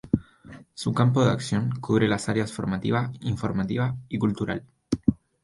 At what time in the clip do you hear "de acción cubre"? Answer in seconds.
1.23-2.07